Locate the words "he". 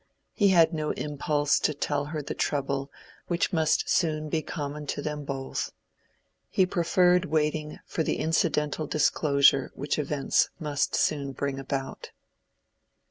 0.33-0.47, 6.49-6.65